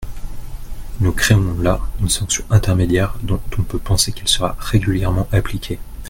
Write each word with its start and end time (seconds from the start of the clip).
Nous 0.99 1.11
créons 1.11 1.59
là 1.59 1.79
une 1.99 2.09
sanction 2.09 2.43
intermédiaire 2.49 3.13
dont 3.21 3.39
on 3.59 3.61
peut 3.61 3.77
penser 3.77 4.11
qu’elle 4.11 4.27
sera 4.27 4.55
régulièrement 4.59 5.27
appliquée. 5.31 5.77